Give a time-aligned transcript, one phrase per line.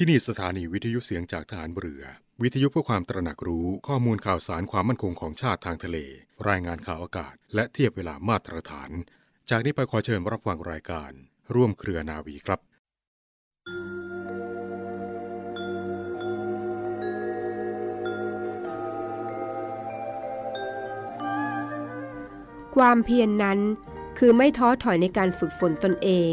[0.00, 2.02] ที่นี่สถานีวิทยุเสียงจากฐานเรือ
[2.42, 5.98] วิทยุเพื่อความตระหนักรู้ข้อมูลข่าวสารความมั่นคงของชาติทางทะเล
[6.48, 8.90] รายงานข่าวอากาศ และเทียบเวลามาตรฐาน
[9.50, 11.10] จากนี้ไปขอเชิญรับฟังรายการ
[11.54, 12.60] ร่วมเครือนาวีครับ
[22.76, 23.58] ความเพียรนนั้น
[24.18, 26.32] คือไม่ท้อถอยในการฝึกฝนตนเอง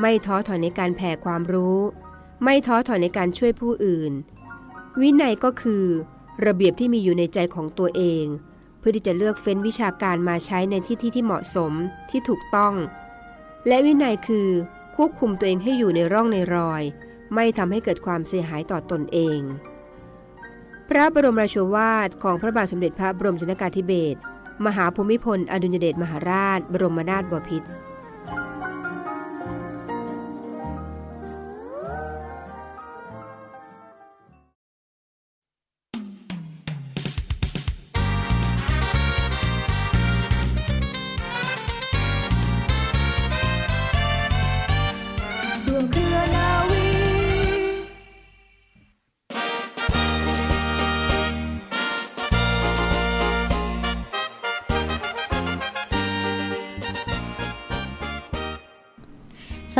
[0.00, 1.78] ไม่ท้อถอยในการแผ่ความรู้
[2.42, 4.12] ไม่ท้อถอยในการช่วยผู้อื่น
[5.00, 5.84] วินัยก็คือ
[6.46, 8.24] ระเบียบที่มีอยู่ในใจของตัวเอง
[8.78, 11.72] เพื่อที่จะเลือกเฟ้นวิชาการมาใช้ในที่ที่ที่เหมาะสม
[12.10, 12.74] ที่ถูกต้อง
[13.66, 14.48] และวินัยคือ
[14.96, 16.82] ควบคุมตัวเองให้อยู่ในร่องในรอย
[17.34, 19.40] ไม่ทำให้เกิดความเสียหายต่อตนเอง
[20.88, 24.18] พระบรมราชวาทของพระบาทสมเด็จพระบรมชนกาธิเบศร
[24.66, 27.68] มหาภูมิพล อดุลยเดชมหาราช บรมนาถบพิตร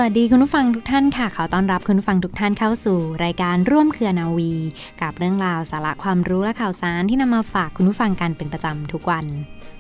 [0.08, 4.52] วัสดีคุณผู้ฟังทุกท่านค่ะ ขอต้อนรับคุณผู้ฟังทุกท่านเข้าสู่ รายการร่วมเครือนาวี
[5.02, 9.24] กับเรื่องราวสาระความรู้และข่าวสารที่นำมาฝากคุณผู้ฟังกันเป็นประจำทุกวัน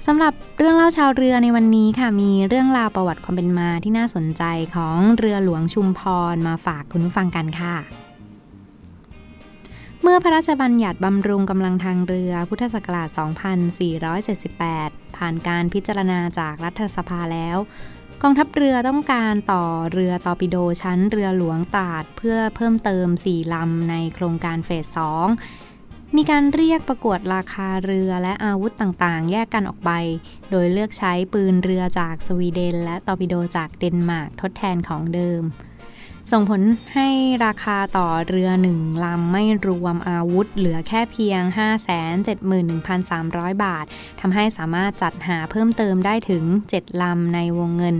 [0.06, 4.42] สำหรับเรื่องเล่าชาวเรือในวันนี้ค่ะ มีเรื่องราวประวัติความเป็นมาที่น่าสนใจ
[4.74, 6.00] ของเรือหลวงชุมพ
[6.34, 7.76] รมาฝากคุณผู้ฟังกันค่ะ
[10.02, 13.08] เมื่อพระราชบัญญัติบำรุงกำลังทางเรือพุทธศักราช
[14.12, 17.58] 2478 ผ่านการพิจารณาจากรัฐสภาแล้ว
[18.22, 24.98] กองทัพเรือต้องการต่อเรือตอร์ปิโดชั้นเรือหลวงตราดเพื่อเพิ่มเติม 4 ลำในโครงการเฟส
[25.52, 29.90] 2 มีการเรียกประกวดราคาเรือและอาวุธต่างๆ แยกกันออกไป
[30.50, 35.42] โดยเลือกใช้ปืนเรือจากสวีเดน และตอร์ปิโดจากเดนมาร์กทดแทนของเดิม
[36.32, 36.62] ส่งผล
[36.94, 37.08] ให้
[37.46, 41.40] ราคาต่อเรือหนึ่งลำไม่รวมอาวุธ เหลือแค่เพียง
[42.32, 43.84] 571,300 บาท
[44.20, 47.96] ทำให้สามารถจัดหาเพิ่มเติมได้ถึง 7 ลำในวงเงิน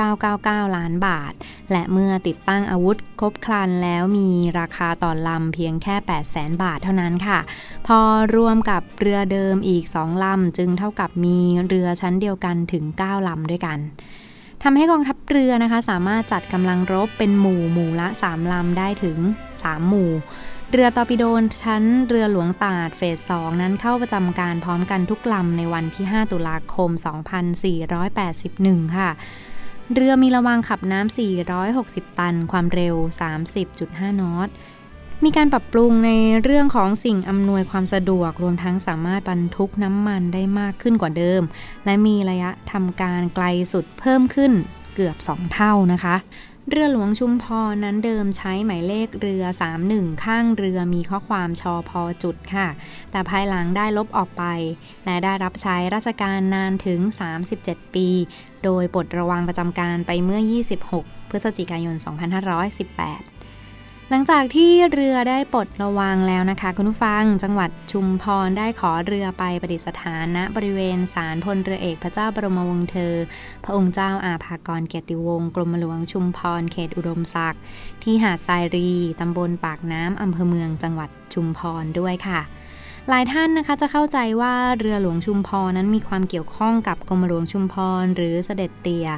[0.00, 1.32] 3.999 ล้านบาท
[1.72, 5.94] และเมื่อติดตั้งอาวุธครบครันแล้วมีราคาต่อลำเพียงแค่
[6.30, 7.38] 800,000 บาทเท่านั้นค่ะ
[7.86, 7.98] พอ
[8.36, 11.38] รวมกับเรือเดิมอีก 2 ลำ จึงเท่ากับมี
[11.68, 13.80] เรือชั้นเดียวกันถึง 9 ลำด้วยกัน
[14.62, 19.18] ทำให้กองทัพเรือนะคะ สามารถจัดกำลังรบเป็นหมู่หมู่ละ 3 ลำได้ถึง
[19.54, 20.10] 3 หมู่
[20.72, 26.90] เรือตอร์ปิโดนชั้นเรือหลวงตาดเฟส 2 นั้นเข้าประจำการพร้อมกันทุกลำในวันที่ 5 ตุลาคม
[27.72, 29.10] 2481 ค่ะ
[29.94, 31.16] เรือมีระวางขับน้ำ
[31.64, 32.94] 460 ตัน ความเร็ว
[33.58, 34.48] 30.5 นอต
[35.24, 36.10] มีการปรับปรุงใน
[36.42, 41.42] เรื่องของสิ่งอำนวยความสะดวก รวมทั้งสามารถบรรทุกน้ำมันได้มากขึ้นกว่าเดิม
[41.84, 44.52] และมีระยะทำการไกลสุดเพิ่มขึ้น
[44.94, 46.16] เกือบ 2 เท่านะคะ
[46.70, 49.44] เรือหลวงชุมพรนั้นเดิมใช้หมายเลขเรือ
[49.84, 52.68] 31 ข้างเรือมีข้อความชอพอจุดค่ะ
[53.10, 54.44] แต่ภายหลังได้ลบออกไป
[55.04, 57.00] และได้รับใช้ราชการนานถึง
[57.48, 58.08] 37 ปี
[58.64, 60.40] โดยปลดระวางประจำการไปเมื่อ
[60.86, 63.35] 26 พฤศจิกายน 2518
[64.10, 73.14] หลังจากที่เรือได้ปลดระวางแล้วนะคะ คุณผู้ฟังจังหวัดชุมพรได้ขอเรือไปประดิษฐานณบริเวณศาลพลเรือเอกพระเจ้าบรมวงศ์เธอ
[73.64, 77.62] พระองค์เจ้าอาภากรเกียรติวงศ์กรมหลวงชุมพรเขตอุดมศักดิ์
[78.02, 78.90] ที่หาดทรายรี
[79.20, 82.40] ตำบลปากน้ำอำเภอเมืองจังหวัดชุมพรด้วยค่ะ
[83.10, 89.08] หลายท่านนะคะจะเข้าใจว่าเรือหลวงชุมพรนั้นมีความเกี่ยวข้องกับกรมหลวงชุมพรหรือเสด็จเตีย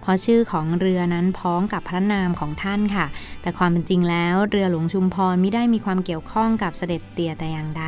[0.00, 3.06] เพราะชื่อของเรือนั้นพ้องกับพระนามของท่านค่ะ
[3.42, 7.84] แต่ความเป็นจริงแล้วเรือหลวงชุมพรไม่ได้มีความเกี่ยวข้องกับเสด็จเตียแต่อย่างใด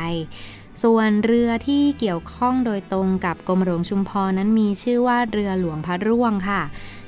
[0.83, 6.61] ส่วนเรือที่เกี่ยวข้องโดยตรงกับกรมหลวงชุมพรนั้นมีชื่อว่าเรือหลวงพระร่วงค่ะ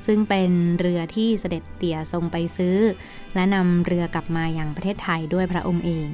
[0.05, 2.77] ซึ่งเป็นเรือที่เสด็จเตี่ยทรงไปซื้อ
[3.35, 6.09] และนำเรือกลับมาอย่างประเทศไทยด้วยพระองค์เอง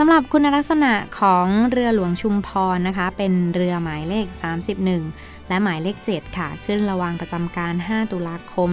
[0.00, 4.26] สำหรับคุณลักษณะของเรือหลวงชุมพรนะคะ เป็นเรือหมายเลข
[4.88, 8.70] 31 และหมายเลข 7 ค่ะ ขึ้นระวางประจำการ 5 ตุลาคม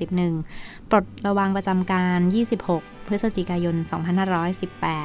[0.00, 2.18] 2481 ปลดระวางประจำการ
[2.64, 3.76] 26 พฤศจิกายน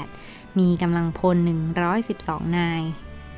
[0.04, 1.38] 2518 มีกำลังพล
[1.98, 2.82] 112 นาย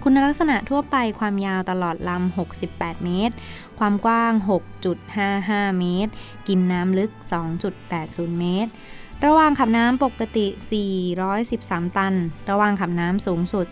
[0.03, 3.35] คุณลักษณะทั่วไปความยาวตลอดลำ 68 เมตร
[3.79, 4.33] ความกว้าง
[5.05, 6.11] 6.55 เมตร
[6.47, 7.11] กินน้ำลึก
[7.75, 8.71] 2.80 เมตร
[9.23, 10.47] ระหว่างขับน้ำปกติ
[11.21, 12.13] 413 ตัน
[12.49, 13.67] ระหว่างขับน้ำสูงสุด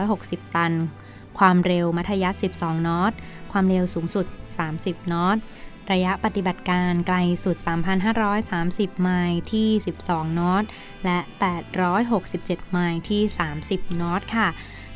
[0.00, 0.72] 460 ตัน
[1.38, 3.12] ความเร็วมัธยัสถ์12 นอต
[3.52, 4.26] ความเร็วสูงสุด
[4.68, 5.38] 30 นอต
[5.92, 7.56] ระยะปฏิบัติการไกลสุด
[8.28, 9.68] 3,530 ไมล์ที่
[10.04, 10.64] 12 นอต
[11.04, 11.18] และ
[12.14, 13.22] 867 ไมล์ที่
[13.62, 14.48] 30 นอตค่ะ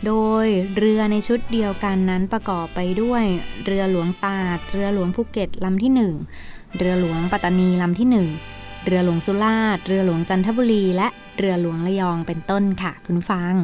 [0.07, 0.13] โด
[0.45, 0.47] ย
[0.77, 3.25] เรือในชุดเดียวกันนั้นประกอบไปด้วย
[3.65, 5.93] เรือหลวงตาด เรือหลวงภูเก็ตลำที่
[6.37, 11.09] 1 เรือหลวงปัตตานีลำที่ 1 เรือหลวงสุราษฎร์เรือหลวงจันทบุรี และ
[11.39, 13.55] เรือหลวงระยองเป็นต้นค่ะ คุณฟัง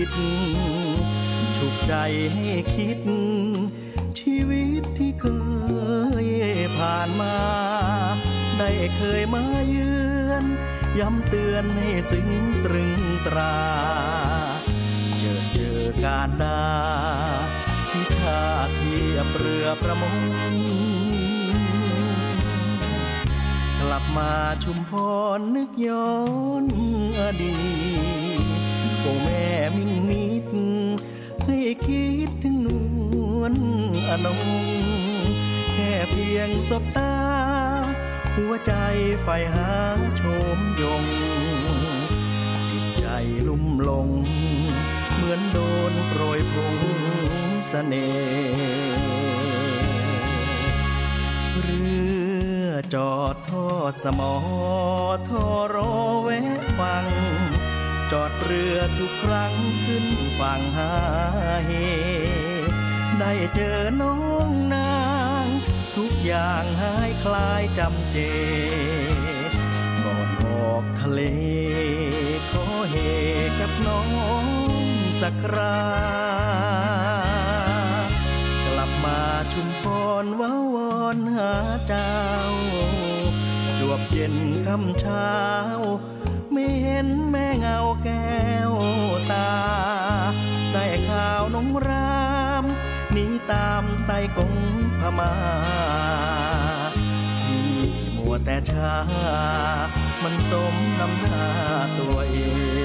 [0.00, 0.18] จิต
[1.56, 1.94] ฉุกใจ
[2.34, 3.00] ให้คิด
[4.18, 5.26] ชีวิตที่เค
[6.24, 6.26] ย
[6.78, 7.36] ผ่านมา
[8.58, 9.92] ได้เคยมาเยื
[10.28, 10.44] อน
[10.98, 12.28] ย้ำเตือนให้ซึ้ง
[12.64, 13.58] ตรึงตรา
[15.18, 16.64] เจอเจอการดา
[17.90, 18.42] ที่ท่า
[18.74, 20.18] เทียบเรือประมง
[23.80, 24.32] กลับมา
[24.64, 24.92] ชุมพ
[25.36, 26.10] รนึกย้อ
[26.62, 26.64] น
[27.18, 27.56] อดี
[28.26, 28.27] ต
[36.68, 37.14] สบตา
[38.36, 38.72] หัวใจ
[39.22, 39.72] ไฟหา
[40.16, 40.22] โช
[40.56, 41.04] มยง
[42.70, 43.06] จิตใจ
[43.48, 44.08] ลุ่มลง
[45.14, 45.58] เหมือนโด
[45.90, 46.76] นโปรยพง
[47.68, 48.98] เสน่ห์
[52.94, 54.34] จอดทอดสมอ
[55.28, 56.40] ทอรอแวะ
[56.78, 57.06] ฟัง
[58.12, 59.52] จอดเรือทุกครั้ง
[59.84, 60.06] ขึ้น
[60.38, 60.92] ฝั่งหา
[61.66, 61.70] เฮ
[63.18, 64.27] ได้เจอน้องน
[66.30, 68.16] อย่างหายคลายจำเจ
[70.04, 71.20] ก่อนออกทะเล
[72.50, 72.94] ขอเฮ
[73.60, 74.02] กับน้อ
[74.44, 74.48] ง
[75.20, 75.80] สักครา
[78.66, 79.20] กลับมา
[79.52, 79.82] ชุมพ
[80.22, 81.52] รว้าวอนหา
[81.86, 82.14] เจ้า
[83.78, 84.36] จวบเย็น
[84.66, 85.34] ค่ำเช้า
[86.52, 88.72] ไม่เห็นแม่เงาแก้ว
[89.32, 89.52] ตา
[90.72, 92.18] ได้ข่าวน้องรา
[92.62, 92.64] ม
[93.12, 94.57] หนีตามไต่กง
[95.18, 95.32] มา
[97.42, 97.66] ที่
[98.16, 98.92] มัวแต่ช้า
[100.22, 101.42] มันสมน้ำหน้า
[101.98, 102.38] ตัวเอ
[102.74, 102.77] ง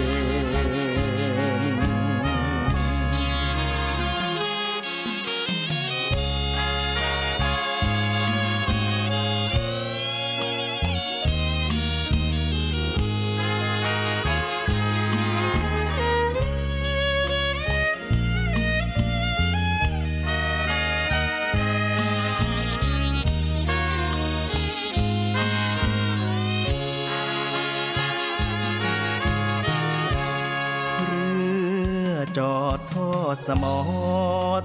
[33.47, 33.77] สมอ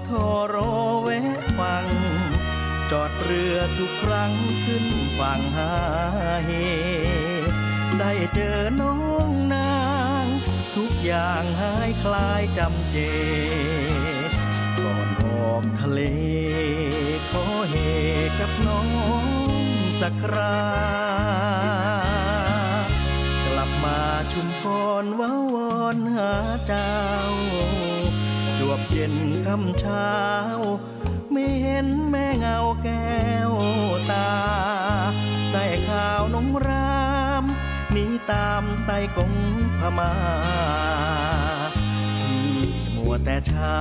[0.07, 0.71] ทอรอ
[1.03, 1.19] แวะ
[1.59, 1.85] ฟัง
[2.91, 4.31] จอดเรือทุกครั้ง
[4.65, 4.85] ขึ้น
[5.19, 5.73] ฝั่งหา
[6.45, 6.49] เฮ
[7.99, 9.77] ได้เจอน้องนา
[10.23, 10.25] ง
[10.75, 12.97] ทุกอย่างหายคลายจำเจ
[14.83, 15.99] ก่อนออกทะเล
[17.29, 17.75] ขอเฮ
[18.39, 18.83] กับน้อ
[19.25, 19.27] ง
[20.01, 20.59] สักครา
[23.45, 23.99] กลับมา
[24.31, 24.63] ชุมพ
[25.03, 26.31] รว้าวอนหา
[26.67, 26.93] เจ้า
[28.79, 29.15] บเย็น
[29.45, 30.13] ค่ำเช้า
[31.31, 33.51] ไม่เห็นแม่เงาแก้ว
[34.11, 34.31] ตา
[35.51, 36.99] ได้ข่าวน้องรา
[37.41, 37.43] ม
[37.91, 39.33] หนีตามไต้กง
[39.79, 40.13] พมา
[42.19, 42.47] ที่
[42.95, 43.75] มัวแต่ช้า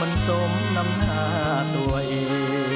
[0.00, 1.22] มันสมน้ำหน้า
[1.76, 2.14] ตัวเอ
[2.74, 2.75] ง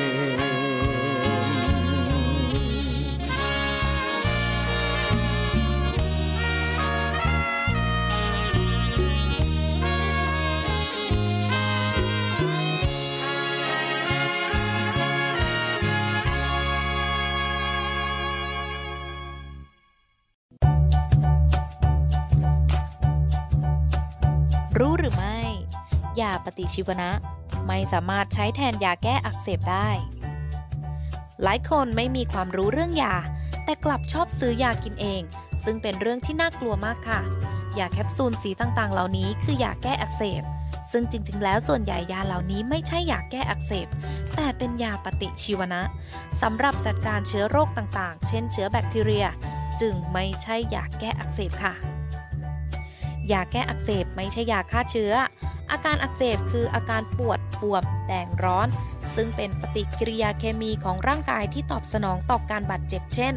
[26.58, 27.10] ฏิชีวนะ
[27.66, 29.88] ไม่สามารถใช้แทนยาแก้อักเสบได้
[31.42, 33.14] หลายคนไม่มีความรู้เรื่องยา
[33.64, 35.22] แต่กลับชอบซื้อยากินเอง
[35.64, 37.20] ซึ่งเป็นเรื่องที่น่ากลัวมากค่ะ
[37.78, 40.42] ยาแคปซูลสีต่างๆ เหล่านี้คือยาแก้อักเสบ
[40.92, 43.88] ซึ่งจริง ๆ แล้วส่วนใหญ่ยาเหล่านี้ไม่ใช่ยาแก้อักเสบ
[44.34, 45.82] แต่เป็นยาปฏิชีวนะ
[46.42, 49.26] สำหรับจัดการเชื้อโรคต่างๆ เช่น เชื้อแบคทีเรีย
[49.80, 51.74] จึงไม่ใช่ยาแก้อักเสบค่ะ
[53.32, 55.12] ยาแก้อักเสบไม่ใช่ยาฆ่าเชื้อ
[55.72, 58.68] อาการอักเสบคืออาการปวดบวมแดงร้อน
[59.16, 63.34] ซึ่งเป็นปฏิกิริยาเคมีของร่างกายที่ตอบสนองต่อการบาดเจ็บเช่น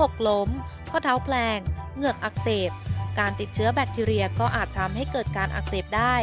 [0.00, 0.48] หกล้ม
[0.90, 1.58] ข้อเท้าแพลง
[1.96, 2.70] เหงือกอักเสบ
[3.18, 6.16] การติดเชื้อแบคทีเรียก็อาจทำให้เกิดการอักเสบได้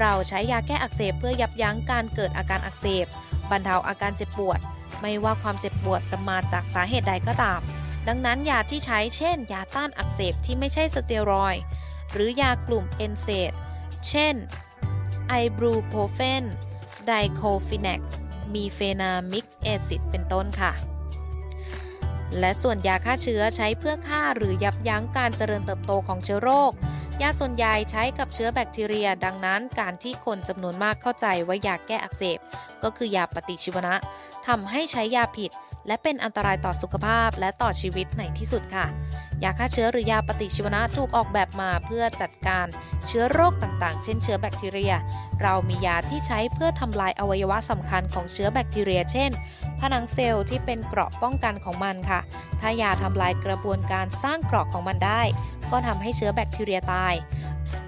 [0.00, 3.06] เราใช้ยาแก้อักเสบเพื่อยับยั้งการเกิดอาการอักเสบ
[3.50, 4.58] บรรเทาอาการเจ็บปวด
[5.00, 7.60] ไม่ว่าความเจ็บปวดจะมาจากสาเหตุใดก็ตาม
[8.08, 11.54] ดังนั้นยาที่ใช้เช่น ยาต้านอักเสบที่ไม่ใช่สเตียรอยด์
[12.12, 13.52] หรือยากลุ่ม NSAIDs
[14.08, 14.34] เช่น
[15.32, 16.44] ไอบูโพรเฟน
[17.06, 18.00] ไดโคฟิน a ก
[18.54, 20.72] มีเฟนามิกแอซิดเป็นต้นค่ะ
[22.38, 26.72] และส่วนยาฆ่าเชื้อใช้เพื่อฆ่าหรือยับยั้งการเจริญเติบโตของเชื้อโรค
[27.22, 32.38] ยาส่วนใหญ่ใช้กับเชื้อแบคทีเรีย ดังนั้นการที่คนจำนวนมากเข้าใจว่ายาแก้อักเสบ
[32.82, 33.94] ก็คือยาปฏิชีวนะ
[34.46, 35.50] ทำให้ใช้ยาผิด
[35.86, 38.86] และเป็นอันตรายต่อสุขภาพและต่อชีวิตในที่สุดค่ะ
[39.44, 42.66] ยาฆ่าเชื้อหรือยาปฏิชีวนะถูกออกแบบมาเพื่อจัดการ
[43.06, 44.94] เชื้อโรคต่างๆ เช่นเชื้อแบคทีเรีย
[45.42, 49.30] เรามียาที่ใช้เพื่อทำลายอวัยวะสำคัญของเชื้อแบคทีเรีย เช่น
[49.80, 52.20] ผนังเซลล์ที่เป็นเกราะป้องกันของมันค่ะ
[52.60, 55.22] ถ้ายาทำลายกระบวนการสร้างเกราะของมันได้
[55.70, 57.14] ก็ทำให้เชื้อแบคทีเรียตาย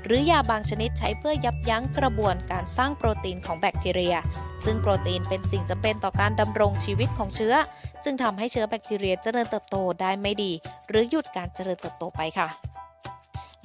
[0.04, 4.16] หรือยาบางชนิดใช้เพื่อยับยั้งกระบวนการสร้างโปรตีนของแบคทีเรีย
[4.64, 7.54] ซึ่งโปรตีนเป็นสิ่งจำเป็นต่อการดำรงชีวิตของเชื้อ
[8.04, 10.52] จึงทำให้เชื้อแบคทีเรียเจริญเติบโตได้ไม่ดี
[10.88, 12.48] หรือหยุดการเจริญเติบโตไปค่ะ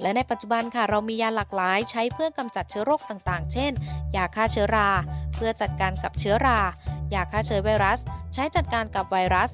[0.02, 3.72] และในปัจจุบันค่ะเรามียาหลากหลายใช้เพื่อกำจัดเชื้อโรคต่างๆ เช่น
[4.16, 4.90] ยาฆ่าเชื้อรา
[5.34, 6.60] เพื่อจัดการกับเชื้อรา
[7.14, 7.98] ยาฆ่าเชื้อไวรัส
[8.34, 9.50] ใช้จัดการกับไวรัส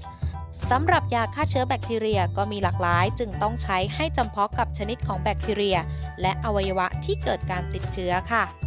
[0.71, 5.79] สำหรับยาฆ่าเชื้อแบคทีเรียก็มีหลากหลาย จึงต้องใช้ให้จำเพาะกับชนิดของแบคทีเรีย
[6.21, 8.64] และอวัยวะที่เกิดการติดเชื้อค่ะ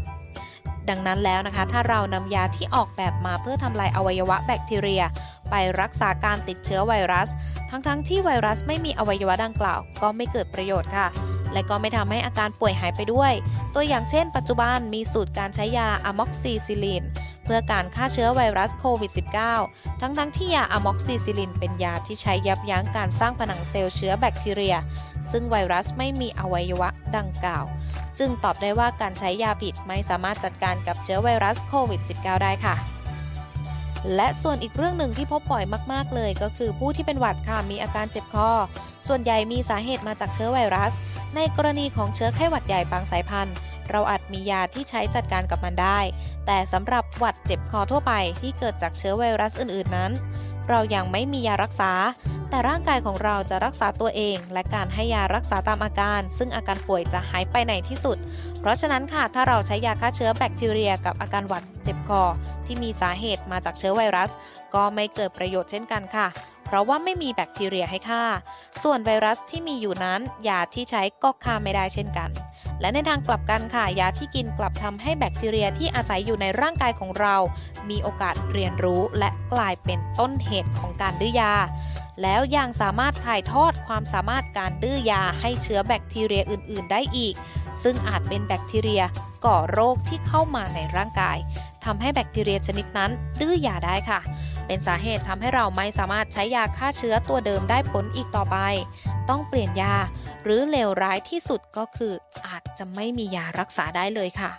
[0.90, 5.04] ดังนั้นแล้วนะคะ ถ้าเรานำยาที่ออกแบบมาเพื่อทำลายอวัยวะแบคทีเรีย
[5.50, 7.30] ไปรักษาการติดเชื้อไวรัส
[7.70, 11.08] ทั้งๆที่ไวรัสไม่มีอวัยวะดังกล่าว ก็ไม่เกิดประโยชน์ค่ะ
[11.54, 13.34] และก็ไม่ทำให้อาการป่วยหายไปด้วย
[13.74, 17.04] ตัวอย่างเช่น ปัจจุบันมีสูตรการใช้ยาอะม็อกซิซิลิน
[17.48, 19.12] เพื่อการฆ่าเชื้อไวรัสโควิด
[19.58, 24.76] -19 ทั้งๆที่ยาอะม็อกซิซิลิน เป็นยาที่ใช้ยับยั้งการสร้างผนังเซลล์เชื้อแบคทีเรีย
[25.32, 27.66] ซึ่งไวรัสไม่มีอวัยวะดังกล่าว
[28.20, 32.97] จึงตอบได้ว่าการใช้ยาผิดไม่สามารถจัดการกับเชื้อไวรัสโควิด -19 ได้ค่ะ
[34.16, 35.64] และส่วนอีกเรื่องหนึ่งที่พบบ่อย
[35.94, 38.52] มาก ๆ เลย ก็คือผู้ที่เป็นหวัดค่ะมีอาการเจ็บคอ
[39.08, 40.94] ส่วนใหญ่มีสาเหตุมาจากเชื้อไวรัส
[41.36, 43.56] ในกรณีของเชื้อไข้หวัดใหญ่บางสายพันธุ์
[43.90, 46.00] เราอาจมียาที่ใช้จัดการกับมันได้
[46.46, 50.12] แต่สำหรับหวัดเจ็บคอทั่วไปที่เกิดจากเชื้อไวรัสอื่น ๆ นั้น
[50.70, 51.92] เรายังไม่มียารักษา
[52.50, 58.18] แต่ร่างกายของเราจะรักษาตัวเอง และการให้ยารักษาตามอาการ ซึ่งอาการป่วยจะหายไปในที่สุด
[58.60, 62.24] เพราะฉะนั้นค่ะถ้าเราใช้ยาฆ่าเชื้อแบคทีเรีย กับอาการหวัดเจ็บคอ
[62.66, 64.32] ที่มีสาเหตุมาจากเชื้อไวรัส
[64.76, 66.28] ก็ไม่เกิดประโยชน์เช่นกันค่ะ
[66.68, 68.24] เพราะว่าไม่มีแบคทีเรียให้ฆ่า
[68.84, 72.30] ส่วนไวรัสที่มีอยู่นั้น ยาที่ใช้ก็ฆ่าไม่ได้เช่นกัน
[72.82, 77.36] และในทางกลับกันค่ะ ยาที่กินกลับทำให้แบคทีเรียที่อาศัยอยู่ในร่างกายของเรา
[77.90, 81.54] มีโอกาสเรียนรู้และกลายเป็นต้นเหตุของการดื้อยา
[82.22, 87.36] แล้วยังสามารถถ่ายทอดความสามารถการดื้อยาให้เชื้อแบคทีเรียอื่น ๆ ได้อีก
[87.84, 89.04] ซึ่งอาจเป็นแบคทีเรีย
[89.46, 91.38] ก่อโรคที่เข้ามาในร่างกาย
[91.88, 94.20] ทำให้แบคทีเรียชนิดนั้น ดื้อยาได้ค่ะ
[94.68, 98.58] เป็นสาเหตุทำให้เราไม่สามารถใช้ยาฆ่าเชื้อตัวเดิมได้ผลอีกต่อไป
[99.30, 99.96] ต้องเปลี่ยนยา
[100.44, 102.14] หรือเลวร้ายที่สุดก็คือ
[102.48, 104.52] อาจจะไม่มียารักษาได้เลยค่ะ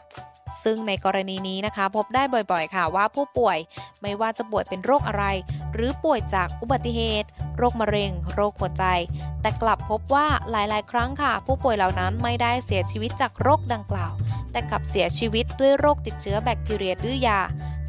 [0.65, 3.59] ซึ่งในกรณีนี้นะคะ พบได้บ่อยๆ ค่ะว่าผู้ป่วย
[4.03, 5.25] ไม่ว่าจะป่วยเป็นโรคอะไร
[5.75, 8.85] หรือป่วยจากอุบัติเหตุ โรคมะเร็ง โรคหัวใจ
[9.43, 14.13] แต่กลับพบว่าหลายๆ ครั้งค่ะ ผู้ป่วยเหล่านั้นไม่ได้เสียชีวิตจากโรคดังกล่าว
[14.59, 17.41] แต่กลับเสียชีวิตด้วยโรคติดเชื้อแบคทีเรียดื้อยา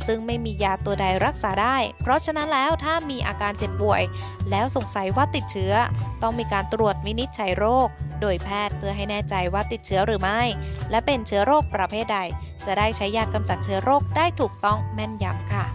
[0.08, 4.02] ซึ่งไม่มียาตัวใดรักษาได้ เพราะฉะนั้นแล้วถ้ามีอาการเจ็บป่วย
[4.50, 5.74] แล้วสงสัยว่าติดเชื้อ
[6.22, 7.88] ต้องมีการตรวจวินิจฉัยโรค
[8.22, 10.42] โดยแพทย์เพื่อให้แน่ใจว่าติดเชื้อหรือไม่
[10.92, 12.20] และเป็นเชื้อโรคประเภทใด
[12.66, 15.66] จะได้ใช้ยากำจัดเชื้อโรคได้ถูกต้องแม่นยำค่ะ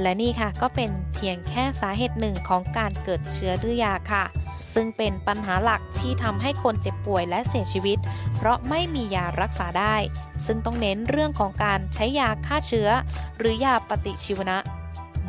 [0.00, 4.24] และนี่ค่ะก็เป็นเพียงแค่สาเหตุหนึ่งของการเกิดเชื้อดื้อยาค่ะ
[4.72, 7.98] ซึ่งเป็นปัญหาหลักที่ทำให้คนเจ็บป่วยและเสียชีวิต
[8.36, 9.96] เพราะไม่มียารักษาได้
[10.46, 12.88] ซึ่งต้องเน้นเรื่องของการใช้ยาฆ่าเชื้อ
[13.38, 14.58] หรือยาปฏิชีวนะ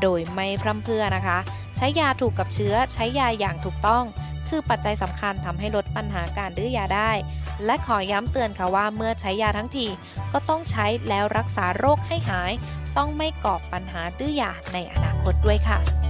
[0.01, 1.37] โดยไม่พร่ำเพรื่อนะคะ
[1.77, 4.03] ใช้ยาถูกกับเชื้อ ใช้ยาอย่างถูกต้อง
[4.49, 7.11] คือปัจจัยสำคัญทำให้ลดปัญหาการดื้อยาได้
[7.65, 9.87] และขอย้ำเตือนค่ะว่าเมื่อใช้ยาทั้งที
[10.33, 12.51] ก็ต้องใช้แล้วรักษาโรคให้หาย
[12.97, 16.04] ต้องไม่ก่อปัญหาดื้อยาในอนาคตด้วยค่ะ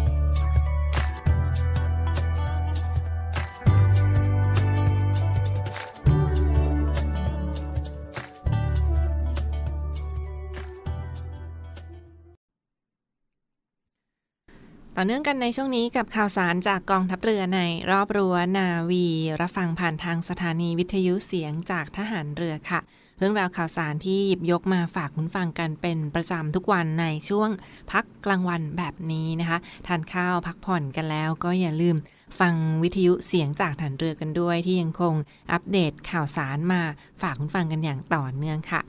[14.98, 17.62] ต่อเนื่องกันในช่วงนี้กับข่าวสารจากกองทัพเรือใน
[17.92, 19.06] รอบรั้วนาวี
[19.42, 22.80] รับฟังผ่านทางสถานีวิทยุเสียงจากทหารเรือค่ะ
[23.20, 27.50] เรื่องราวข่าวสารที่หยิบยกมาฝากคุณฟังกันเป็นประจำทุกวันในช่วง
[27.92, 31.96] พักกลางวันแบบนี้นะคะทานข้าวพักผ่อนกันแล้วก็อย่าลืม
[32.40, 35.14] ฟังวิทยุเสียงจากฐานเรือกันด้วยที่ยังคง
[35.52, 36.82] อัปเดตข่าวสารมา
[37.22, 38.82] ฝากคุณฟังกันอย่างต่อเนื่องค่ะ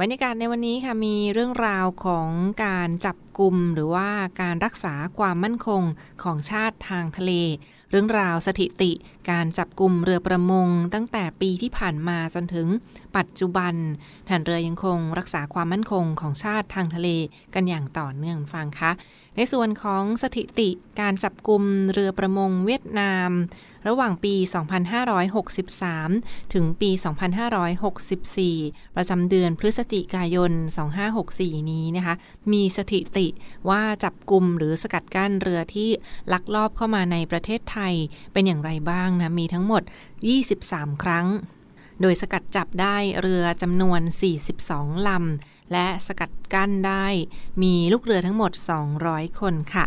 [0.00, 2.30] บรรยากาศในวันนี้ค่ะมีเรื่องราวของ
[2.64, 4.08] การจับกลุ่มหรือว่า
[4.42, 5.82] การรักษาความมั่นคง
[6.22, 7.32] ของชาติทางทะเล
[7.90, 8.92] เรื่องราวสถิติ
[9.30, 12.66] การจับกลุ่มเรือประมง ตั้งแต่ปีที่ผ่านมาจนถึง
[13.16, 13.74] ปัจจุบัน
[14.28, 17.08] ฐานเรือยังคงรักษาความมั่นคงของชาติทางทะเล
[17.54, 18.90] กันอย่างต่อเนื่องฟังคะ
[19.36, 20.68] ในส่วนของสถิติ
[21.00, 21.62] การจับกลุ่ม
[21.92, 23.30] เรือประมงเวียดนาม
[23.88, 24.34] ระหว่างปี
[25.24, 26.90] 2563 ถึงปี
[28.12, 30.52] 2564 ประจำเดือนพฤศจิกายน
[31.10, 32.14] 2564 นี้นะคะ
[32.52, 33.26] มีสถิติ
[33.68, 35.88] ว่าจับกลุ่มหรือสกัดกั้นเรือที่
[36.32, 37.94] ลักลอบเข้ามาในประเทศไทย
[38.32, 39.82] เป็นอย่างไรบ้างนะ มีทั้งหมด
[40.42, 41.26] 23 ครั้ง
[42.00, 44.00] โดยสกัดจับได้เรือจำนวน
[44.54, 47.06] 42 ลำ และสกัดกั้นได้
[47.62, 48.52] มีลูกเรือทั้งหมด
[48.96, 49.84] 200 คนค่ะ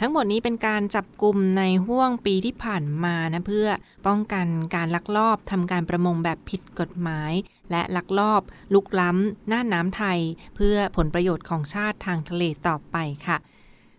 [0.00, 3.68] ทั้งหมดนี้เป็นการจับกลุ่มในห่วงปีที่ผ่านมานะเพื่อ
[4.06, 7.32] ป้องกันการลักลอบทำการประมงแบบผิดกฎหมาย
[7.70, 8.42] และลักลอบ
[8.74, 10.18] ลุกล้ำน่านน้ำไทย
[10.56, 12.96] เพื่อผลประโยชน์ของชาติทางทะเลต่อไป
[13.26, 13.36] ค่ะ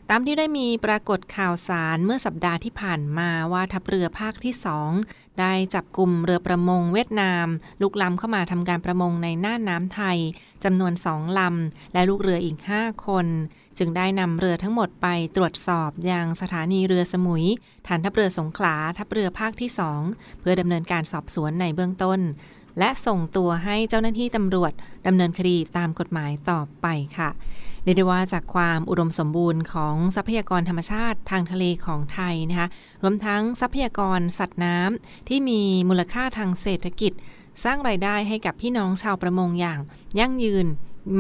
[0.10, 4.92] ตามที่ได้มีปรากฏข่าวสารเมื่อสัปดาห์ที่ผ่านมาว่าทัพเรือภาคที่สอง
[5.40, 7.48] ได้จับกลุ่มเรือประมงเวียดนาม
[7.82, 10.18] ลุกล้ำเข้ามาทำการประมงในน่านน้ำไทย
[10.64, 13.28] จำนวนสองลำและลูกเรืออีก 5 คน
[13.78, 17.46] จึงได้นำเรือทั้งหมดไปตรวจสอบอย่างสถานีเรือสมุย
[17.88, 20.02] ฐานทัพเรือสงขลาทัพเรือภาคที่สอง
[20.40, 22.20] เพื่อดำเนินการสอบสวนในเบื้องต้น
[22.80, 24.72] และส่งตัวให้เจ้าหน้าที่ตำรวจ
[25.08, 26.88] ดำเนินคดีตามกฎหมายต่อไป
[27.18, 27.30] ค่ะ
[27.84, 32.68] เรียกได้ว่าจากความอุดมสมบูรณ์ของทรัพยากรธรรมชาติทางทะเลของไทยนะคะ
[33.04, 37.14] รวมทั้งทรัพยากรสัตว์น้ำที่มีมูลค่าทางเศรษฐกิจ
[37.64, 39.80] สร้างไรายได้ให้กับพี่น้องชาวประมงอย่าง
[40.20, 40.66] ยั่งยืน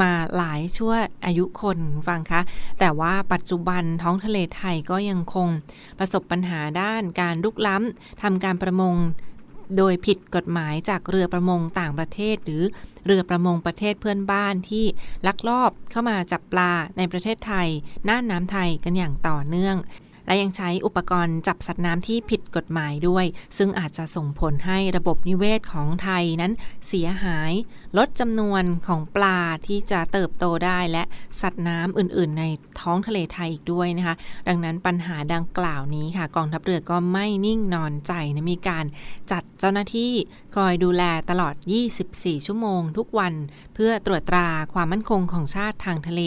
[0.02, 0.94] มาหลายชั่ว
[1.26, 2.42] อายุคนฟังคะ
[2.80, 5.50] แต่ว่าปัจจุบันท้องทะเลไทยก็ยังคง
[6.00, 8.96] ประสบปัญหาด้านการลุกล้ำทำการประมง
[9.77, 12.63] โดยผิดกฎหมายจากเรือประมงต่างประเทศ หรือ
[13.06, 14.86] เรือประมงประเทศเพื่อนบ้านที่
[15.27, 17.68] ลักลอบเข้ามาจับปลาในประเทศไทย
[18.08, 19.76] น่านน้ำไทยกันอย่างต่อเนื่อง
[20.26, 23.26] และยังใช้อุปกรณ์จับสัตว์น้ำที่ผิดกฎหมายด้วย
[23.58, 26.52] ซึ่งอาจจะส่งผลให้ระบบนิเวศของไทยนั้น
[26.88, 27.52] เสียหาย
[27.98, 31.04] ลดจำนวนของปลาที่จะเติบโตได้และ
[31.42, 32.44] สัตว์น้ำอื่น ๆ ใน
[32.80, 34.16] ท้องทะเลไทยอีกด้วยนะคะ
[34.48, 38.86] ดังนั้นปัญหาดังกล่าวนี้ค่ะ กองทัพเรือก็ไม่นิ่งนอนใจนะมีการ
[39.32, 40.12] จัดเจ้าหน้าที่
[40.56, 41.56] คอยดูแลตลอด
[42.00, 43.34] 24 ชั่วโมง ทุกวัน
[43.74, 46.24] เพื่อตรวจตราความมั่นคงของชาติทางทะเล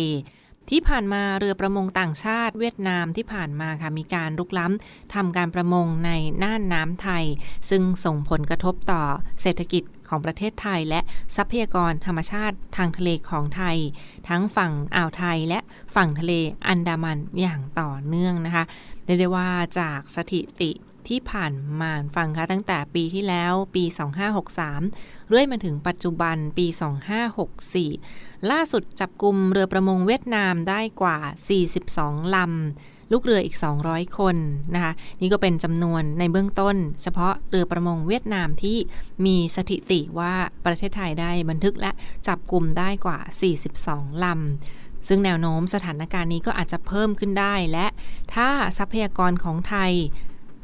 [0.71, 6.11] ที่ผ่านมาเรือประมงต่างชาติเวียดนามที่ผ่านมาค่ะมีการลุกล้ำทำการประมงใน
[6.43, 7.25] น่านน้ำไทย
[7.71, 9.03] ซึ่งส่งผลกระทบต่อ
[9.43, 11.01] เศรษฐกิจของประเทศไทย และ
[11.37, 13.77] ทรัพยากรธรรมชาติทางทะเลของไทย
[14.29, 15.59] ทั้งฝั่งอ่าวไทยและ
[15.95, 16.33] ฝั่งทะเล
[16.69, 18.65] อันดามันอย่างต่อเนื่องนะคะ
[19.05, 19.49] เรียกได้ว่า
[19.79, 20.71] จากสถิติ
[21.09, 23.85] ที่ผ่านมาฟังคะตั้งแต่ปีที่แล้วปี
[24.57, 26.67] 2563 เรื่อยมาถึงปัจจุบันปี
[27.79, 31.19] 2564 ล่าสุดจับกลุ่มเรือประมงเวียดนามได้กว่า
[31.77, 34.37] 42 ลำลูกเรืออีก 200 คน
[34.75, 38.79] นะคะ นี่ก็เป็นจำนวนในเบื้องต้น เฉพาะเรือประมงเวียดนามที่
[39.27, 40.35] มีสถิติว่า
[40.67, 41.93] ประเทศไทยได้บันทึกและ
[42.27, 43.19] จับกลุ่มได้กว่า
[43.73, 47.87] 42 ลำซึ่งแนวโน้มสถานการณ์นี้ก็อาจจะเพิ่มขึ้นได้และ
[48.35, 49.93] ถ้าทรัพยากรของไทย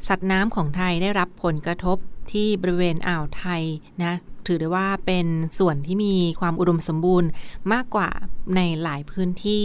[0.07, 1.97] สัตว์น้ำของไทยได้รับผลกระทบ
[2.31, 3.63] ที่บริเวณอ่าวไทย
[4.03, 4.13] นะ
[4.45, 5.27] ถือได้ว่าเป็น
[5.59, 7.29] ส่วนที่มีความอุดมสมบูรณ์
[7.73, 8.09] มากกว่า
[8.55, 9.63] ในหลายพื้นที่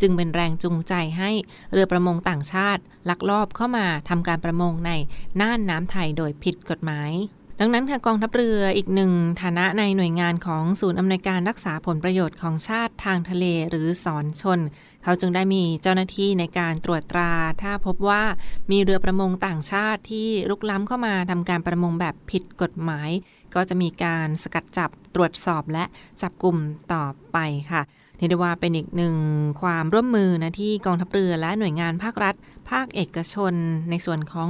[0.00, 1.30] จึงเป็นแรงจูงใจให้
[1.72, 4.90] เรือประมงต่างชาติ ลักลอบเข้ามาทำการประมงใน
[5.40, 7.10] น่านน้ำไทยโดยผิดกฎหมาย
[7.60, 9.12] ดังนั้นค่ะกองทัพเรืออีกหนึ่ง
[9.42, 14.60] ฐานะในหน่วยงานของศูนย์อำนวยการรักษาผลประโยชน์ของชาติทางทะเลหรือสอนชน
[15.02, 18.22] เขาจึงได้มีเจ้าหน้าที่ในการตรวจตรา ถ้าพบว่า
[18.70, 23.10] มีเรือประมงต่างชาติที่ลุกล้ำเข้ามาทำการประมงแบบผิดกฎหมาย
[23.54, 25.84] ก็จะมีการสกัดจับตรวจสอบและ
[26.22, 26.56] จับกลุ่ม
[26.92, 27.38] ต่อไป
[27.70, 27.82] ค่ะ
[28.16, 29.16] เรียกได้ว่าเป็นอีกหนึ่ง
[29.62, 32.34] ความร่วมมือนะที่กองทัพเรือและหน่วยงานภาครัฐ
[32.70, 33.54] ภาคเอกชน
[33.90, 34.48] ในส่วนของ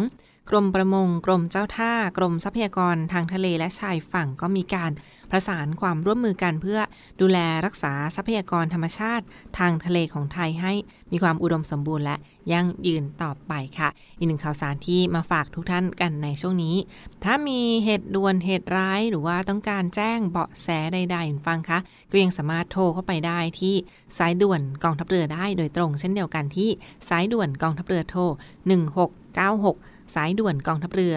[0.51, 4.93] กรมประมง กรมเจ้าท่า กรมทรัพยากรทางทะเลและชายฝั่งก็มีการ
[5.31, 6.81] ประสานความร่วมมือกันเพื่อ
[7.21, 9.25] ดูแลรักษาทรัพยากรธรรมชาติ
[9.59, 10.73] ทางทะเลของไทยให้
[11.13, 12.17] มีความอุดมสมบูรณ์และ
[12.53, 16.77] ยั่งยืนต่อไปค่ะ อีกหนึ่งข่าวสารที่มาฝากทุกท่านกันในช่วงนี้
[17.25, 21.79] ถ้ามีเหตุด่วนเหตุร้ายหรือว่าต้องการแจ้งเบาะแสใดๆฟังคะ
[22.11, 23.75] ก็ยังสามารถโทรเข้าไปได้ที่
[24.19, 26.71] สายด่วนกองทัพเรือได้โดยตรง เช่นเดียวกันที่
[27.09, 31.15] สายด่วนกองทัพเรือโทร1696 สายด่วนกองทัพเรือ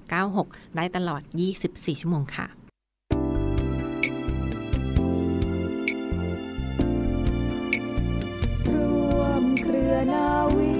[0.00, 1.22] 1696 ได้ตลอด
[1.62, 2.46] 24 ชั่วโมงค่ะ
[8.68, 8.70] ร
[9.18, 10.74] วมเครือนาวี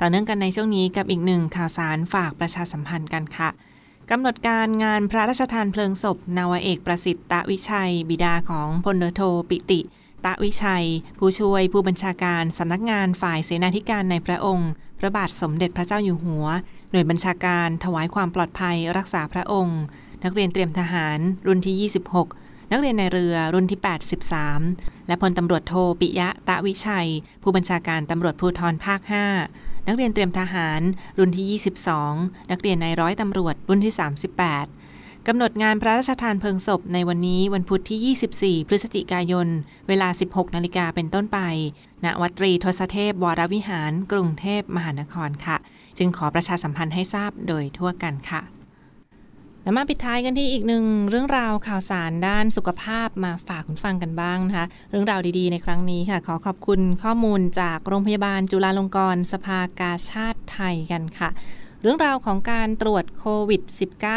[0.00, 3.50] ต่อเนื่องกันในช่วงนี้กับอีกหนึ่งข่าวสารฝากประชาสัมพันธ์กันค่ะ
[4.10, 9.80] กำหนดการงานพระราชทานเพลิงศพ นาวเอกประสิทธิ์ตะวิชัย บิดาของพลเรือโทปิติ
[10.24, 10.86] ตะวิชัย
[11.18, 16.46] ผู้ช่วยผู้บัญชาการสำนักงานฝ่ายเสนาธิการในพระองค์ พระบาทสมเด็จพระเจ้าอยู่หัว
[16.90, 19.80] หน่วยบัญชาการถวายความปลอดภัยรักษาพระองค์
[20.24, 21.90] นักเรียนเตรียมทหารรุ่นที่
[22.22, 23.80] 26นักเรียนในเรือรุ่นที่
[24.42, 27.08] 83 และพลตำรวจโทปิยะตะวิชัย
[27.42, 29.00] ผู้บัญชาการตำรวจภูธรภาค
[29.40, 30.80] 5 นักเรียนเตรียมทหาร
[31.18, 33.94] รุ่นที่ 22 นักเรียนในร้อยตำรวจ รุ่นที่
[34.60, 39.48] 38 กำหนดงานพระราชทานเพลิงศพในวันนี้วันพุธที่ 24 พฤศจิกายน
[39.88, 41.38] เวลา 16 นาฬิกาเป็นต้นไป
[42.04, 45.56] ณ วัดตรีทศเทพวรวิหาร กรุงเทพมหานครค่ะ
[45.98, 48.61] จึงขอประชาสัมพันธ์ให้ทราบโดยทั่วกันค่ะ
[49.62, 61.30] แล้วมาปิดท้ายกันที่อีกหนึ่งเรื่องราวข่าวสารด้านสุขภาพมาฝากคุณฟังกันบ้างนะคะ เรื่องราวดีๆ ในครั้งนี้ค่ะ ขอขอบคุณข้อมูลจากโรงพยาบาลจุฬาลงกรณ์สภากาชาติไทยกันค่ะ
[61.82, 63.62] เรื่องราวของการตรวจโควิด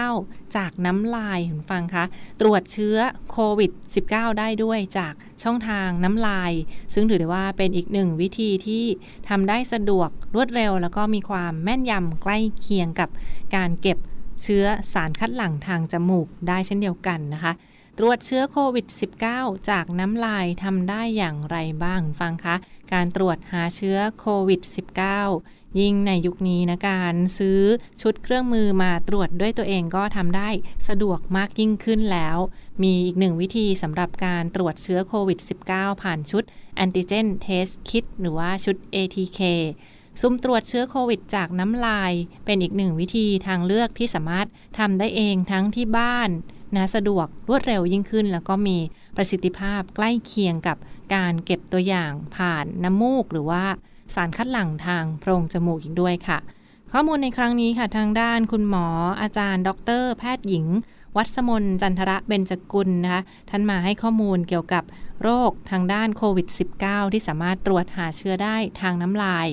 [0.01, 2.05] -19 จากน้ำลายคุณฟังคะ
[2.41, 2.97] ตรวจเชื้อ
[3.31, 3.71] โควิด
[4.05, 6.51] -19 ได้ด้วยจากช่องทางน้ำลาย
[6.93, 8.85] ซึ่งถือได้ว่าเป็นอีกหนึ่งวิธีที่
[9.29, 13.09] ทำได้สะดวกรวดเร็ว แล้วก็มีความแม่นยำใกล้เคียงกับ
[13.55, 13.97] การเก็บ
[14.41, 17.53] เชื้อสารคัดหลั่งทางจมูกได้เช่นเดียวกันนะคะ
[17.97, 18.85] ตรวจเชื้อโควิด
[19.27, 22.55] -19 จากน้ำลายทำได้อย่างไรบ้างฟังคะ
[22.93, 24.61] การตรวจหาเชื้อโควิด
[25.19, 27.61] -19 ยิ่งในยุคนี้นะการซื้อ
[28.01, 30.49] ชุดเครื่องมือมาตรวจด้วยตัวเองก็ทำได้
[30.87, 32.37] สะดวกมากยิ่งขึ้นแล้ว
[32.83, 36.43] มีอีกหนึ่งวิธีสำหรับการตรวจเชื้อโควิด -19 ผ่านชุด
[36.83, 39.41] Antigen Test Kit หรือว่าชุด ATK
[40.21, 42.11] สุ่มตรวจเชื้อโควิดจากน้ำลาย
[42.45, 44.47] เป็นอีกหนึ่งวิธีทางเลือกที่สามารถ
[44.79, 46.29] ทำได้เองทั้งที่บ้าน
[46.75, 48.77] นะสะดวกรวดเร็วยิ่งขึ้น แล้วก็มี
[49.15, 50.77] ประสิทธิภาพใกล้เคียงกับ
[51.13, 53.63] การเก็บตัวอย่างผ่านน้ำมูก หรือว่า
[54.15, 56.37] สารคัดหลั่งทางโพรงจมูกอีกด้วยค่ะ
[56.91, 58.87] ข้อมูลในครั้งนี้ค่ะทางด้านคุณหมอ
[59.21, 59.69] อาจารย์ ด
[60.01, 60.65] ร แพทย์หญิง
[61.17, 64.83] วัชมนจันทระเบญจกุลนะคะท่านมาให้ข้อมูลเกี่ยวกับ
[65.21, 66.47] โรคทางด้านโควิด
[66.81, 69.47] -19 ที่สามารถตรวจหาเชื้อได้ทางน้ำลาย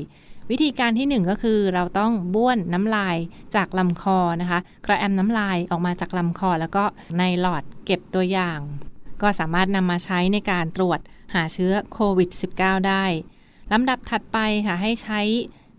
[0.52, 3.16] วิธีการที่ 1 ก็คือเราต้องบ้วนน้ำลาย
[3.54, 6.84] จากลำคอนะคะ กระแอมน้ำลายออกมาจากลำคอ แล้วก็
[7.18, 8.58] ในหลอดเก็บตัวอย่าง
[9.22, 11.00] ก็สามารถนำมาใช้ในการตรวจ
[11.34, 13.04] หาเชื้อโควิด -19 ได้
[13.72, 15.20] ลำดับถัดไปค่ะให้ใช้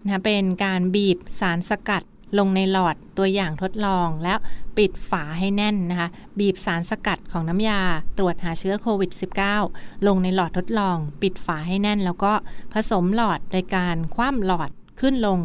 [0.06, 2.04] นะเป็นการบีบสารสกัด
[2.38, 4.38] ลงในหลอดตัวอย่างทดลองแล้ว
[4.78, 7.82] ปิดฝาให้แน่นนะคะ บีบสารสกัดของน้ำยา
[8.17, 9.12] ตรวจหาเชื้อโควิด
[9.60, 12.34] -19 ลงในหลอดทดลอง ปิดฝาให้แน่น แล้วก็
[12.74, 14.69] ผสมหลอดโดยการคว่ำหลอด
[15.02, 15.39] ขึ้นลง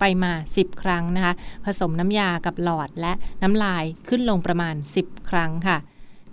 [0.00, 5.76] ไปมา 10 ครั้งนะคะ ผสมน้ำยากับหลอดและน้ำลายขึ้นลงประมาณ 10 ครั้งค่ะ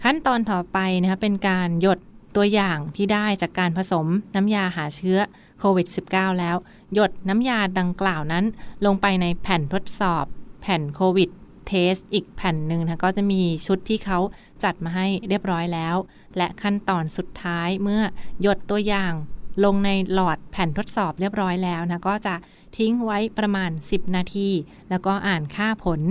[0.03, 1.99] ขั้นตอนต่อไปนะคะเป็นการหยด
[2.35, 5.19] ตัวอย่างที่ได้จากการผสมน้ำยาหาเชื้อ
[5.59, 6.55] โควิด -19 แล้ว
[6.93, 8.45] หยดน้ำยาดังกล่าวนั้น
[8.85, 10.25] ลงไปในแผ่นทดสอบ
[10.61, 11.29] แผ่นโควิด
[11.67, 14.19] เทสอีกแผ่นหนึ่งนะก็จะมีชุดที่เขา
[14.63, 15.95] จัดมาให้เรียบร้อยแล้ว
[16.37, 18.01] และขั้นตอนสุดท้ายเมื่อ
[18.41, 19.13] หยดตัวอย่าง
[19.63, 22.35] ลงในหลอดแผ่นทดสอบเรียบร้อยแล้วนะก็จะ
[22.77, 24.49] ทิ้งไว้ประมาณ 10 นาที
[24.89, 26.01] แล้วก็อ่านค่าผล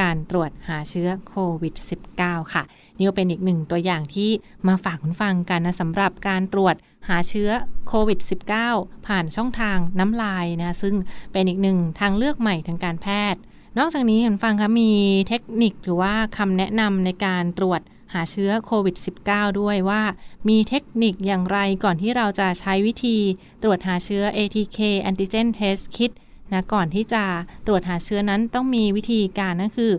[0.00, 1.74] การตรวจหาเชื้อโควิด
[2.14, 2.62] -19 ค่ะ
[3.00, 4.30] นี่ก็เป็นอีกหนึ่งตัวอย่างที่
[4.68, 6.74] มาฝากคุณฟังกันนะสำหรับการตรวจ
[7.08, 7.50] หาเชื้อ
[7.88, 8.18] โควิด
[8.62, 10.94] -19 ผ่านช่องทางน้ำลายนะซึ่ง
[11.32, 13.40] เป็นอีกหนึ่งทางเลือกใหม่ทางการแพทย์
[13.78, 14.92] นอกจากนี้คุณฟังคะมี
[15.28, 17.80] เทคนิคหรือว่าคำแนะนำในการตรวจ
[18.14, 18.96] หาเชื้อโควิด
[19.28, 20.02] -19 ด้วยว่า
[20.48, 23.16] มีเทคนิคอย่างไรก่อนที่เราจะใช้วิธี
[23.62, 24.78] ตรวจหาเชื้อ ATK
[25.10, 26.12] Antigen Test Kit
[26.52, 27.24] นะก่อนที่จะ
[27.66, 29.92] ตรวจหาเชื้อนั้นต้องมีวิธีการนั่นคือ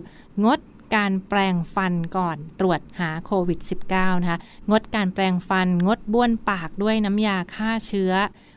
[0.44, 0.58] งด
[0.96, 3.60] การแปลงฟันก่อนตรวจหาโควิด
[3.92, 8.12] -19 นะคะ งดการแปลงฟัน งดบ้วนปากด้วยน้ำยาฆ่าเชื้อ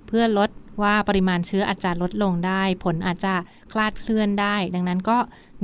[0.07, 0.49] เพื่อลด
[0.83, 3.33] ว่าปริมาณเชื้ออาจจะลดลงได้ ผลอาจจะ
[3.71, 5.17] คลาดเคลื่อนได้ ดังนั้นก็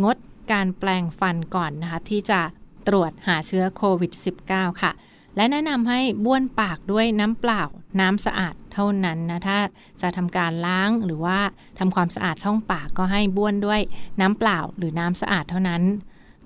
[0.03, 0.17] งด
[0.51, 2.41] การแปลงฟันก่อนนะคะ ที่จะ
[2.87, 4.11] ตรวจหาเชื้อโควิด
[4.47, 4.91] -19 ค่ะ
[5.35, 7.63] และแนะนำให้บ้วนปากด้วยน้ำเปล่า
[7.99, 9.57] น้ำสะอาดเท่านั้นนะ ถ้า
[10.01, 11.39] จะทำการล้างหรือว่า
[11.79, 13.81] ทำความสะอาดช่องปากก็ให้บ้วนด้วย
[14.21, 15.81] น้ำเปล่าหรือน้ำสะอาดเท่านั้น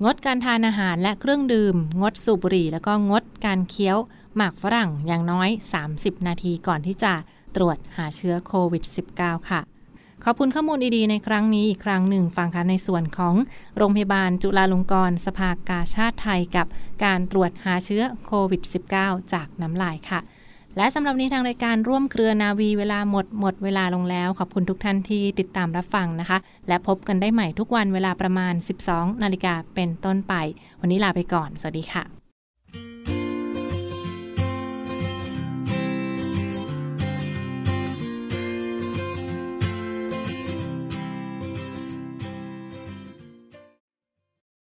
[0.03, 3.97] งดการทานอาหารและเครื่องดื่ม งดสูบบุหรี่ แล้วก็งดการเคี้ยว
[4.35, 5.49] หมากฝรั่งอย่างน้อย
[5.87, 7.13] 30 นาทีก่อนที่จะ
[7.55, 8.83] ตรวจหาเชื้อโควิด
[9.15, 9.61] -19 ค่ะ
[10.23, 13.35] ขอบคุณข้อมูลดีๆ ในครั้งนี้อีกครั้งหนึ่งฟังค่ะในส่วนของ
[13.77, 16.67] โรงพยาบาลจุฬาลงกรณ์สภากาชาติไทยกับ
[17.03, 18.61] การตรวจหาเชื้อโควิด
[18.97, 20.19] -19 จากน้ำลายค่ะ
[20.77, 28.53] และสำหรับนี้ทางรายการร่วมเครือนาวีเวลาหมดหมดเวลาลงแล้ว ขอบคุณทุกท่านที่ติดตามรับฟังนะคะ และพบกันได้ใหม่ทุกวันเวลาประมาณ
[28.87, 30.33] 12 นาฬิกาเป็นต้นไป
[30.81, 32.24] วันนี้ลาไปก่อน สวัสดีค่ะ